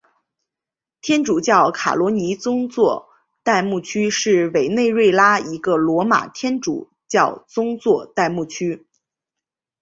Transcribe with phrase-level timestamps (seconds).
[0.99, 3.07] 天主教卡罗尼宗座
[3.43, 8.87] 代牧区是委内瑞拉一个罗马天主教宗座代牧区。